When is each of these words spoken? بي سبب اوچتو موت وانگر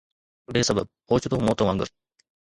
بي 0.53 0.61
سبب 0.69 0.85
اوچتو 1.11 1.37
موت 1.45 1.59
وانگر 1.63 1.89